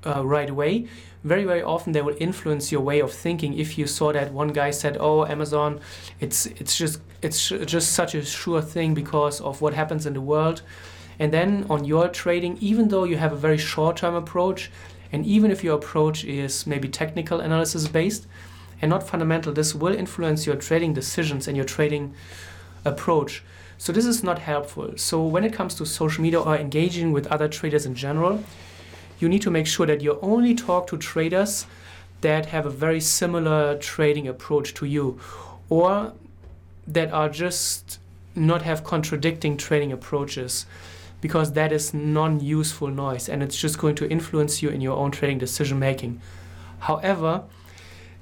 uh, 0.05 0.25
right 0.25 0.49
away, 0.49 0.87
very 1.23 1.43
very 1.43 1.61
often 1.61 1.91
they 1.91 2.01
will 2.01 2.15
influence 2.17 2.71
your 2.71 2.81
way 2.81 3.01
of 3.01 3.11
thinking. 3.11 3.59
If 3.59 3.77
you 3.77 3.87
saw 3.87 4.13
that 4.13 4.31
one 4.31 4.53
guy 4.53 4.71
said, 4.71 4.95
"Oh, 4.97 5.25
Amazon, 5.25 5.81
it's 6.21 6.45
it's 6.61 6.77
just 6.77 7.01
it's 7.21 7.49
just 7.73 7.91
such 7.91 8.15
a 8.15 8.23
sure 8.23 8.61
thing 8.61 8.93
because 8.93 9.41
of 9.41 9.61
what 9.61 9.73
happens 9.73 10.05
in 10.05 10.13
the 10.13 10.21
world," 10.21 10.61
and 11.19 11.33
then 11.33 11.65
on 11.69 11.83
your 11.83 12.07
trading, 12.07 12.57
even 12.61 12.87
though 12.87 13.03
you 13.03 13.17
have 13.17 13.33
a 13.33 13.41
very 13.47 13.57
short-term 13.57 14.15
approach, 14.15 14.71
and 15.11 15.25
even 15.25 15.51
if 15.51 15.61
your 15.63 15.75
approach 15.75 16.23
is 16.23 16.65
maybe 16.65 16.87
technical 16.87 17.41
analysis 17.41 17.87
based 17.89 18.27
and 18.81 18.89
not 18.89 19.03
fundamental, 19.09 19.51
this 19.53 19.75
will 19.75 19.95
influence 19.95 20.45
your 20.47 20.55
trading 20.55 20.93
decisions 20.93 21.47
and 21.49 21.57
your 21.57 21.65
trading 21.65 22.13
approach. 22.85 23.43
So 23.77 23.91
this 23.91 24.05
is 24.05 24.23
not 24.23 24.39
helpful. 24.39 24.93
So 24.97 25.23
when 25.23 25.43
it 25.43 25.53
comes 25.53 25.75
to 25.75 25.85
social 25.85 26.23
media 26.23 26.39
or 26.39 26.55
engaging 26.55 27.11
with 27.11 27.27
other 27.27 27.47
traders 27.47 27.85
in 27.85 27.95
general, 27.95 28.43
you 29.19 29.29
need 29.29 29.41
to 29.43 29.51
make 29.51 29.67
sure 29.67 29.85
that 29.85 30.01
you 30.01 30.19
only 30.21 30.55
talk 30.55 30.87
to 30.87 30.97
traders 30.97 31.65
that 32.21 32.47
have 32.47 32.65
a 32.65 32.69
very 32.69 32.99
similar 32.99 33.77
trading 33.77 34.27
approach 34.27 34.73
to 34.75 34.85
you 34.85 35.19
or 35.69 36.13
that 36.87 37.11
are 37.11 37.29
just 37.29 37.99
not 38.35 38.61
have 38.61 38.83
contradicting 38.83 39.57
trading 39.57 39.91
approaches 39.91 40.65
because 41.21 41.53
that 41.53 41.71
is 41.71 41.93
non-useful 41.93 42.89
noise 42.89 43.29
and 43.29 43.41
it's 43.41 43.57
just 43.57 43.77
going 43.77 43.95
to 43.95 44.09
influence 44.09 44.61
you 44.61 44.69
in 44.69 44.81
your 44.81 44.97
own 44.97 45.11
trading 45.11 45.37
decision 45.37 45.79
making. 45.79 46.21
However, 46.79 47.43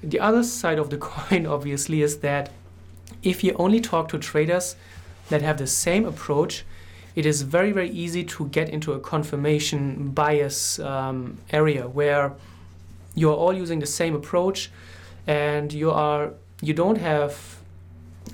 the 0.02 0.20
other 0.20 0.42
side 0.42 0.78
of 0.78 0.90
the 0.90 0.98
coin 1.12 1.46
obviously 1.46 2.02
is 2.02 2.18
that 2.18 2.50
if 3.22 3.42
you 3.42 3.54
only 3.58 3.80
talk 3.80 4.08
to 4.08 4.18
traders 4.18 4.76
that 5.28 5.42
have 5.42 5.58
the 5.58 5.66
same 5.66 6.04
approach, 6.04 6.64
it 7.14 7.26
is 7.26 7.42
very 7.42 7.72
very 7.72 7.90
easy 7.90 8.24
to 8.24 8.48
get 8.48 8.68
into 8.68 8.92
a 8.92 9.00
confirmation 9.00 10.10
bias 10.10 10.78
um, 10.80 11.38
area 11.50 11.88
where 11.88 12.32
you're 13.14 13.34
all 13.34 13.52
using 13.52 13.78
the 13.78 13.86
same 13.86 14.14
approach 14.14 14.70
and 15.26 15.72
you 15.72 15.90
are 15.90 16.32
you 16.60 16.74
don't 16.74 16.98
have 16.98 17.58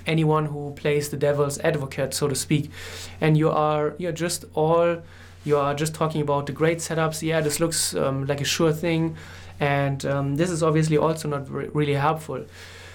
anyone 0.07 0.45
who 0.45 0.71
plays 0.71 1.09
the 1.09 1.17
devil's 1.17 1.59
advocate 1.59 2.13
so 2.13 2.27
to 2.27 2.35
speak. 2.35 2.71
And 3.19 3.37
you 3.37 3.49
are 3.49 3.93
you're 3.97 4.11
just 4.11 4.45
all 4.53 5.01
you 5.43 5.57
are 5.57 5.73
just 5.73 5.93
talking 5.93 6.21
about 6.21 6.45
the 6.45 6.51
great 6.51 6.79
setups. 6.79 7.21
Yeah 7.21 7.41
this 7.41 7.59
looks 7.59 7.95
um, 7.95 8.25
like 8.25 8.41
a 8.41 8.45
sure 8.45 8.73
thing. 8.73 9.15
And 9.59 10.03
um, 10.05 10.35
this 10.37 10.49
is 10.49 10.63
obviously 10.63 10.97
also 10.97 11.27
not 11.27 11.49
re- 11.51 11.69
really 11.71 11.93
helpful. 11.93 12.45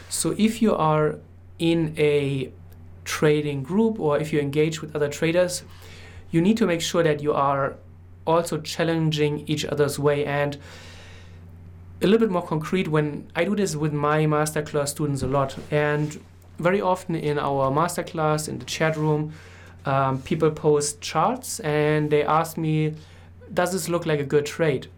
So 0.08 0.34
if 0.36 0.60
you 0.60 0.74
are 0.74 1.16
in 1.58 1.94
a 1.96 2.50
trading 3.06 3.62
group 3.62 3.98
or 3.98 4.18
if 4.18 4.32
you 4.32 4.40
engage 4.40 4.82
with 4.82 4.94
other 4.94 5.08
traders, 5.08 5.62
you 6.30 6.42
need 6.42 6.58
to 6.58 6.66
make 6.66 6.82
sure 6.82 7.02
that 7.02 7.22
you 7.22 7.32
are 7.32 7.76
also 8.26 8.60
challenging 8.60 9.44
each 9.46 9.64
other's 9.64 9.98
way. 9.98 10.26
And 10.26 10.58
a 12.02 12.06
little 12.06 12.18
bit 12.18 12.30
more 12.30 12.46
concrete 12.46 12.88
when 12.88 13.30
I 13.34 13.44
do 13.44 13.56
this 13.56 13.74
with 13.74 13.94
my 13.94 14.26
masterclass 14.26 14.88
students 14.88 15.22
a 15.22 15.26
lot 15.26 15.56
and 15.70 16.20
very 16.58 16.80
often 16.80 17.14
in 17.14 17.38
our 17.38 17.70
masterclass 17.70 18.48
in 18.48 18.58
the 18.58 18.66
chat 18.66 18.96
room 18.96 19.32
um, 19.86 20.20
people 20.22 20.50
post 20.50 21.00
charts 21.00 21.60
and 21.60 22.10
they 22.10 22.22
ask 22.22 22.58
me 22.58 22.94
does 23.54 23.72
this 23.72 23.88
look 23.88 24.06
like 24.06 24.18
a 24.18 24.24
good 24.24 24.44
trade? 24.44 24.88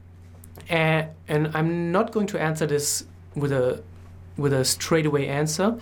And, 0.70 1.08
and 1.28 1.50
I'm 1.54 1.92
not 1.92 2.12
going 2.12 2.26
to 2.28 2.40
answer 2.40 2.66
this 2.66 3.04
with 3.34 3.52
a 3.52 3.82
with 4.36 4.52
a 4.52 4.64
straightaway 4.64 5.26
answer 5.26 5.78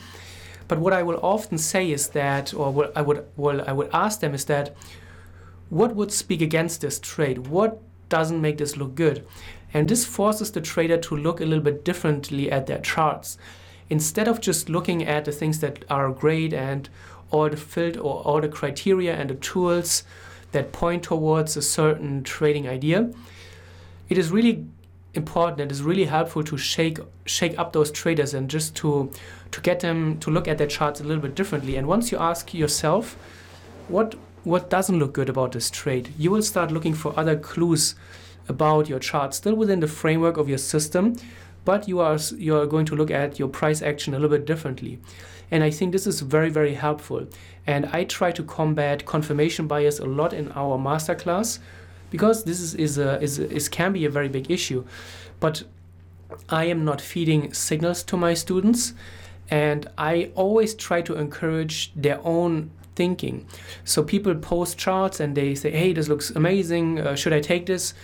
but 0.69 0.79
what 0.79 0.93
I 0.93 1.03
will 1.03 1.21
often 1.23 1.59
say 1.59 1.91
is 1.91 2.09
that, 2.09 2.53
or 2.55 2.73
what 2.73 2.97
I 2.97 3.03
would, 3.03 3.25
what 3.37 3.69
I 3.69 3.73
would 3.73 3.91
ask 3.93 4.21
them 4.21 4.35
is 4.35 4.45
that, 4.47 4.75
what 5.71 5.95
would 5.95 6.13
speak 6.13 6.41
against 6.41 6.81
this 6.81 6.99
trade? 6.99 7.49
What 7.49 7.81
doesn't 8.09 8.41
make 8.41 8.59
this 8.59 8.77
look 8.77 8.95
good? 8.95 9.27
And 9.75 9.89
this 9.89 10.05
forces 10.05 10.53
the 10.53 10.61
trader 10.61 10.97
to 10.99 11.17
look 11.17 11.41
a 11.41 11.45
little 11.45 11.65
bit 11.65 11.85
differently 11.85 12.51
at 12.51 12.67
their 12.67 12.79
charts. 12.79 13.37
Instead 13.91 14.29
of 14.29 14.41
just 14.41 14.69
looking 14.69 15.05
at 15.05 15.25
the 15.25 15.33
things 15.33 15.61
that 15.61 15.85
are 15.91 16.11
great 16.11 16.53
and 16.53 16.89
all 17.31 17.49
the 17.49 17.57
filter 17.57 18.01
or 18.01 18.23
all 18.23 18.41
the 18.41 18.49
criteria 18.49 19.15
and 19.15 19.31
the 19.31 19.35
tools 19.35 20.05
that 20.53 20.73
point 20.73 21.03
towards 21.03 21.57
a 21.57 21.63
certain 21.63 22.23
trading 22.23 22.69
idea, 22.69 23.11
it 24.09 24.19
is 24.19 24.31
really 24.31 24.65
important 25.17 25.61
and 25.61 25.71
it's 25.71 25.81
really 25.81 26.05
helpful 26.05 26.43
to 26.45 26.57
shake 26.57 26.99
shake 27.25 27.59
up 27.59 27.73
those 27.73 27.91
traders 27.91 28.35
and 28.35 28.49
just 28.49 28.75
to 28.77 29.11
to 29.51 29.61
get 29.61 29.81
them 29.81 30.19
to 30.19 30.31
look 30.31 30.49
at 30.49 30.59
their 30.59 30.67
charts 30.67 31.01
a 31.01 31.05
little 31.05 31.23
bit 31.23 31.35
differently. 31.35 31.77
And 31.77 31.87
once 31.87 32.13
you 32.13 32.19
ask 32.19 32.55
yourself, 32.55 33.17
what 33.89 34.15
what 34.45 34.71
doesn't 34.71 34.99
look 34.99 35.13
good 35.13 35.29
about 35.29 35.53
this 35.53 35.71
trade, 35.71 36.13
you 36.17 36.31
will 36.31 36.43
start 36.43 36.71
looking 36.71 36.95
for 36.95 37.19
other 37.19 37.37
clues 37.37 37.97
about 38.49 38.89
your 38.89 39.01
chart, 39.01 39.35
still 39.35 39.57
within 39.57 39.81
the 39.81 39.89
framework 39.89 40.37
of 40.37 40.49
your 40.49 40.59
system, 40.59 41.17
but 41.65 41.89
you 41.89 42.01
are 42.01 42.19
you 42.37 42.57
are 42.57 42.67
going 42.67 42.87
to 42.87 42.97
look 42.97 43.11
at 43.11 43.39
your 43.39 43.49
price 43.49 43.83
action 43.83 44.15
a 44.15 44.19
little 44.19 44.37
bit 44.37 44.47
differently. 44.47 44.99
And 45.51 45.63
I 45.63 45.71
think 45.71 45.93
this 45.93 46.07
is 46.07 46.21
very 46.21 46.51
very 46.51 46.75
helpful. 46.75 47.27
And 47.67 47.87
I 47.87 48.05
try 48.05 48.31
to 48.33 48.43
combat 48.45 49.07
confirmation 49.07 49.67
bias 49.67 49.99
a 49.99 50.07
lot 50.07 50.33
in 50.33 50.53
our 50.53 50.79
masterclass 50.79 51.59
because 52.11 52.45
this 52.45 52.61
is, 52.61 52.75
is, 52.75 52.99
a, 52.99 53.21
is, 53.21 53.39
is 53.39 53.69
can 53.69 53.93
be 53.93 54.05
a 54.05 54.11
very 54.11 54.29
big 54.29 54.51
issue. 54.51 54.85
But 55.41 55.65
I 56.49 56.65
am 56.65 56.85
not 56.85 57.01
feeding 57.01 57.53
signals 57.53 58.03
to 58.05 58.17
my 58.17 58.35
students, 58.35 58.95
and 59.49 59.89
I 59.97 60.31
always 60.35 60.75
try 60.75 61.03
to 61.03 61.15
encourage 61.15 61.93
their 61.95 62.21
own 62.25 62.71
thinking. 62.97 63.47
So 63.85 64.03
people 64.03 64.35
post 64.35 64.79
charts 64.79 65.21
and 65.21 65.37
they 65.37 65.55
say, 65.55 65.71
"Hey, 65.71 65.93
this 65.93 66.09
looks 66.09 66.31
amazing. 66.31 66.99
Uh, 66.99 67.15
should 67.15 67.33
I 67.33 67.41
take 67.41 67.67
this?" 67.67 67.95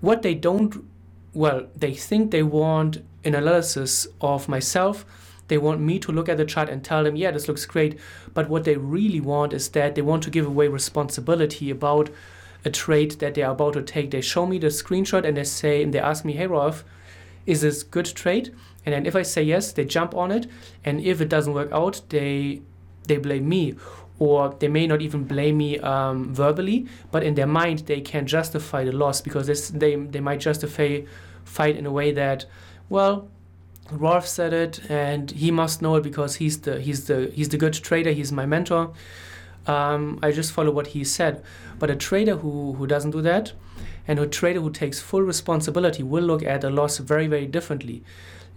What 0.00 0.22
they 0.22 0.34
don't, 0.34 0.84
well, 1.32 1.66
they 1.76 1.94
think 1.94 2.30
they 2.30 2.42
want 2.42 2.98
an 3.24 3.34
analysis 3.34 4.08
of 4.20 4.48
myself. 4.48 5.04
They 5.48 5.58
want 5.58 5.80
me 5.80 5.98
to 6.00 6.12
look 6.12 6.28
at 6.28 6.36
the 6.36 6.44
chart 6.44 6.68
and 6.68 6.84
tell 6.84 7.04
them, 7.04 7.16
"Yeah, 7.16 7.30
this 7.30 7.48
looks 7.48 7.64
great." 7.64 7.98
But 8.34 8.48
what 8.48 8.64
they 8.64 8.76
really 8.76 9.20
want 9.20 9.52
is 9.52 9.68
that 9.70 9.94
they 9.94 10.02
want 10.02 10.22
to 10.24 10.30
give 10.30 10.46
away 10.46 10.68
responsibility 10.68 11.70
about 11.70 12.10
a 12.64 12.70
trade 12.70 13.12
that 13.20 13.34
they 13.34 13.42
are 13.42 13.52
about 13.52 13.74
to 13.74 13.82
take. 13.82 14.10
They 14.10 14.20
show 14.20 14.46
me 14.46 14.58
the 14.58 14.68
screenshot 14.68 15.24
and 15.24 15.36
they 15.36 15.44
say 15.44 15.82
and 15.82 15.92
they 15.92 15.98
ask 15.98 16.24
me, 16.24 16.32
"Hey 16.34 16.46
Rolf, 16.46 16.84
is 17.46 17.62
this 17.62 17.82
good 17.82 18.06
trade?" 18.06 18.54
And 18.84 18.94
then 18.94 19.06
if 19.06 19.14
I 19.14 19.22
say 19.22 19.42
yes, 19.42 19.72
they 19.72 19.84
jump 19.84 20.14
on 20.14 20.30
it, 20.30 20.46
and 20.84 21.00
if 21.00 21.20
it 21.20 21.28
doesn't 21.28 21.52
work 21.52 21.70
out, 21.72 22.02
they 22.08 22.62
they 23.06 23.16
blame 23.16 23.48
me, 23.48 23.74
or 24.18 24.54
they 24.58 24.68
may 24.68 24.86
not 24.86 25.02
even 25.02 25.24
blame 25.24 25.58
me 25.58 25.78
um, 25.80 26.34
verbally, 26.34 26.86
but 27.10 27.22
in 27.22 27.34
their 27.34 27.46
mind 27.46 27.80
they 27.80 28.00
can 28.00 28.26
justify 28.26 28.84
the 28.84 28.92
loss 28.92 29.20
because 29.20 29.46
they 29.70 29.96
they 29.96 30.20
might 30.20 30.40
justify 30.40 31.00
fight 31.44 31.76
in 31.76 31.86
a 31.86 31.90
way 31.90 32.12
that, 32.12 32.46
well, 32.88 33.28
Rolf 33.90 34.26
said 34.26 34.52
it 34.52 34.90
and 34.90 35.30
he 35.32 35.50
must 35.50 35.82
know 35.82 35.96
it 35.96 36.02
because 36.02 36.36
he's 36.36 36.60
the 36.60 36.80
he's 36.80 37.06
the 37.06 37.30
he's 37.34 37.48
the 37.48 37.56
good 37.56 37.74
trader. 37.74 38.12
He's 38.12 38.32
my 38.32 38.46
mentor 38.46 38.92
um, 39.66 40.18
I 40.22 40.32
just 40.32 40.52
follow 40.52 40.70
what 40.70 40.88
he 40.88 41.04
said. 41.04 41.42
But 41.78 41.90
a 41.90 41.96
trader 41.96 42.36
who, 42.36 42.74
who 42.74 42.86
doesn't 42.86 43.10
do 43.10 43.22
that 43.22 43.52
and 44.06 44.18
a 44.18 44.26
trader 44.26 44.60
who 44.60 44.70
takes 44.70 45.00
full 45.00 45.22
responsibility 45.22 46.02
will 46.02 46.24
look 46.24 46.42
at 46.42 46.64
a 46.64 46.70
loss 46.70 46.98
very, 46.98 47.26
very 47.26 47.46
differently. 47.46 48.02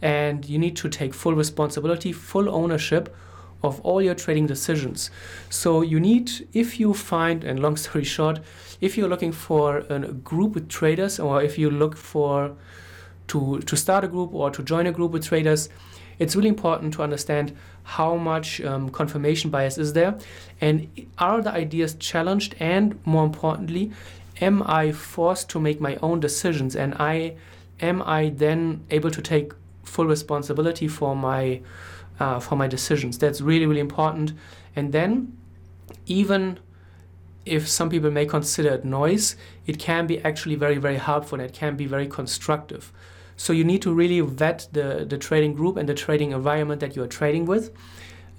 And 0.02 0.46
you 0.46 0.58
need 0.58 0.76
to 0.78 0.90
take 0.90 1.14
full 1.14 1.36
responsibility, 1.36 2.12
full 2.12 2.50
ownership 2.50 3.16
of 3.62 3.80
all 3.82 4.02
your 4.02 4.16
trading 4.16 4.46
decisions. 4.48 5.10
So 5.50 5.82
you 5.82 6.00
need, 6.00 6.48
if 6.54 6.80
you 6.80 6.94
find, 6.94 7.44
and 7.44 7.60
long 7.60 7.78
story 7.86 8.04
short, 8.04 8.40
if 8.82 8.98
you're 8.98 9.08
looking 9.08 9.32
for 9.32 9.80
a 9.90 10.00
group 10.00 10.56
with 10.56 10.70
traders 10.70 11.20
or 11.20 11.42
if 11.42 11.58
you 11.58 11.70
look 11.70 11.96
for 11.96 12.56
to, 13.28 13.60
to 13.60 13.78
start 13.78 14.04
a 14.04 14.08
group 14.08 14.34
or 14.34 14.52
to 14.52 14.62
join 14.62 14.86
a 14.88 14.92
group 14.92 15.12
with 15.12 15.26
traders, 15.26 15.70
it's 16.20 16.36
really 16.36 16.50
important 16.50 16.94
to 16.96 17.04
understand 17.04 17.56
how 17.84 18.16
much 18.16 18.62
um, 18.62 18.90
confirmation 18.90 19.50
bias 19.50 19.78
is 19.78 19.94
there 19.94 20.18
and 20.62 20.88
are 21.18 21.42
the 21.42 21.52
ideas 21.52 21.96
challenged 21.96 22.56
and 22.60 23.00
more 23.06 23.26
importantly 23.26 23.92
am 24.42 24.64
i 24.66 24.92
forced 24.92 25.50
to 25.50 25.60
make 25.60 25.82
my 25.82 25.96
own 25.98 26.20
decisions 26.20 26.76
and 26.76 26.96
i 26.96 27.36
am 27.82 28.02
i 28.04 28.30
then 28.30 28.84
able 28.90 29.12
to 29.12 29.22
take 29.22 29.54
full 29.84 30.08
responsibility 30.08 30.88
for 30.88 31.16
my 31.16 31.62
uh, 32.20 32.40
for 32.40 32.56
my 32.56 32.68
decisions? 32.68 33.18
That's 33.18 33.42
really 33.42 33.66
really 33.66 33.82
important. 33.82 34.34
And 34.76 34.92
then 34.92 35.38
even 36.06 36.60
if 37.46 37.68
some 37.68 37.90
people 37.90 38.10
may 38.10 38.26
consider 38.26 38.70
it 38.70 38.86
noise 38.86 39.36
it 39.68 39.78
can 39.78 40.08
be 40.08 40.18
actually 40.24 40.56
very 40.56 40.78
very 40.78 40.96
helpful 40.96 41.38
and 41.38 41.50
it 41.50 41.54
can 41.54 41.76
be 41.76 41.86
very 41.86 42.08
constructive 42.08 42.94
so 43.44 43.52
you 43.52 43.66
need 43.66 43.82
to 43.82 43.94
really 43.94 44.22
vet 44.22 44.70
the, 44.72 45.06
the 45.06 45.18
trading 45.18 45.54
group 45.54 45.76
and 45.76 45.90
the 45.90 45.94
trading 45.94 46.32
environment 46.32 46.80
that 46.80 46.96
you're 46.96 47.08
trading 47.08 47.46
with. 47.46 47.74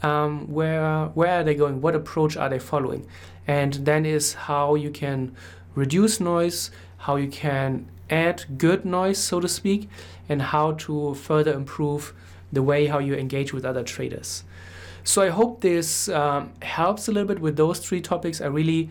Um, 0.02 0.50
where 0.50 1.10
where 1.12 1.40
are 1.40 1.44
they 1.44 1.54
going? 1.54 1.82
What 1.82 1.94
approach 1.94 2.38
are 2.38 2.48
they 2.48 2.58
following? 2.58 3.06
And 3.46 3.74
then 3.74 4.06
is 4.06 4.32
how 4.32 4.76
you 4.76 4.90
can 4.90 5.36
reduce 5.74 6.20
noise, 6.20 6.70
how 6.96 7.16
you 7.16 7.28
can 7.28 7.86
add 8.08 8.46
good 8.56 8.86
noise, 8.86 9.18
so 9.18 9.40
to 9.40 9.48
speak, 9.48 9.90
and 10.30 10.40
how 10.40 10.72
to 10.86 11.12
further 11.12 11.52
improve 11.52 12.14
the 12.50 12.62
way 12.62 12.86
how 12.86 12.98
you 12.98 13.14
engage 13.14 13.52
with 13.52 13.66
other 13.66 13.82
traders. 13.82 14.42
So 15.02 15.20
I 15.20 15.28
hope 15.28 15.60
this 15.60 16.08
um, 16.08 16.54
helps 16.62 17.08
a 17.08 17.12
little 17.12 17.28
bit 17.28 17.40
with 17.40 17.56
those 17.58 17.78
three 17.78 18.00
topics. 18.00 18.40
I 18.40 18.46
really 18.46 18.88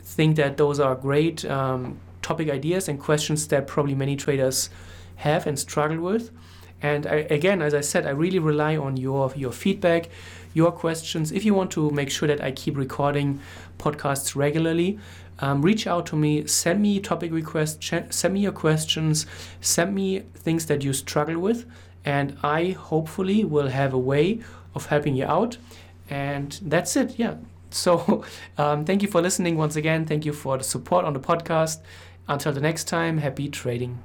think 0.00 0.36
that 0.36 0.58
those 0.58 0.78
are 0.78 0.94
great 0.94 1.44
um, 1.44 1.98
topic 2.22 2.50
ideas 2.50 2.88
and 2.88 3.00
questions 3.00 3.48
that 3.48 3.66
probably 3.66 3.96
many 3.96 4.14
traders 4.14 4.70
have 5.16 5.46
and 5.46 5.58
struggle 5.58 5.98
with. 6.00 6.30
And 6.82 7.06
I, 7.06 7.26
again, 7.30 7.62
as 7.62 7.74
I 7.74 7.80
said, 7.80 8.06
I 8.06 8.10
really 8.10 8.38
rely 8.38 8.76
on 8.76 8.96
your 8.96 9.32
your 9.34 9.52
feedback, 9.52 10.08
your 10.54 10.72
questions. 10.72 11.32
If 11.32 11.44
you 11.44 11.54
want 11.54 11.70
to 11.72 11.90
make 11.90 12.10
sure 12.10 12.28
that 12.28 12.42
I 12.42 12.52
keep 12.52 12.76
recording 12.76 13.40
podcasts 13.78 14.36
regularly, 14.36 14.98
um, 15.38 15.62
reach 15.62 15.86
out 15.86 16.06
to 16.06 16.16
me. 16.16 16.46
Send 16.46 16.82
me 16.82 17.00
topic 17.00 17.32
requests. 17.32 17.76
Ch- 17.76 18.10
send 18.10 18.34
me 18.34 18.40
your 18.40 18.52
questions. 18.52 19.26
Send 19.60 19.94
me 19.94 20.20
things 20.34 20.66
that 20.66 20.84
you 20.84 20.92
struggle 20.92 21.38
with, 21.38 21.66
and 22.04 22.36
I 22.42 22.70
hopefully 22.70 23.44
will 23.44 23.68
have 23.68 23.92
a 23.92 23.98
way 23.98 24.40
of 24.74 24.86
helping 24.86 25.16
you 25.16 25.24
out. 25.24 25.56
And 26.08 26.58
that's 26.62 26.94
it. 26.96 27.18
Yeah. 27.18 27.36
So, 27.70 28.24
um, 28.58 28.84
thank 28.84 29.02
you 29.02 29.08
for 29.08 29.20
listening 29.20 29.56
once 29.56 29.76
again. 29.76 30.06
Thank 30.06 30.24
you 30.24 30.32
for 30.32 30.58
the 30.58 30.64
support 30.64 31.04
on 31.04 31.12
the 31.12 31.20
podcast. 31.20 31.80
Until 32.28 32.52
the 32.52 32.60
next 32.60 32.84
time, 32.84 33.18
happy 33.18 33.48
trading. 33.48 34.02